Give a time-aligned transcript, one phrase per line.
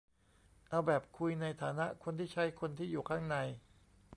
[0.69, 3.35] เอาแบบคุยในฐานะ คนที่ใช้ คนที่อยู่ข้างใน